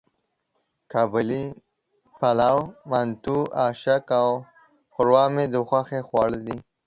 [0.91, 1.43] قابلي
[2.19, 2.57] پلو،
[2.89, 4.27] منتو، آشکې او
[4.93, 6.57] ښوروا مې د خوښې خواړه دي.